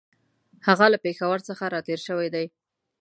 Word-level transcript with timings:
هغه 0.67 0.85
له 0.93 0.97
پېښور 1.05 1.39
څخه 1.47 1.65
را 1.73 1.79
تېر 1.87 1.99
شوی 2.07 2.27
دی. 2.35 2.45